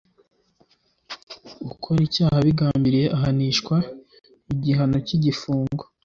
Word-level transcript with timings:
ukora 1.73 1.99
icyaha 2.07 2.35
abigambiriye 2.41 3.07
ahanishwa 3.15 3.75
igihano 4.53 4.97
cy’igifungo 5.05 5.83